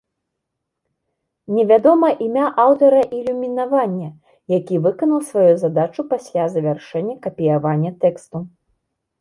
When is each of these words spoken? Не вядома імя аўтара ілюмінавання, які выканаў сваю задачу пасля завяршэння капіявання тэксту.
Не 1.57 1.65
вядома 1.71 2.07
імя 2.27 2.45
аўтара 2.63 3.01
ілюмінавання, 3.17 4.09
які 4.57 4.75
выканаў 4.87 5.19
сваю 5.29 5.53
задачу 5.65 6.01
пасля 6.15 6.43
завяршэння 6.55 7.15
капіявання 7.29 7.91
тэксту. 8.07 8.37